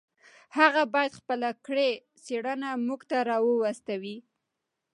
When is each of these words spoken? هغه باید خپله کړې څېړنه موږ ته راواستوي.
هغه 0.57 0.81
باید 0.93 1.17
خپله 1.19 1.49
کړې 1.65 1.89
څېړنه 2.23 2.69
موږ 2.87 3.01
ته 3.09 3.17
راواستوي. 3.29 4.17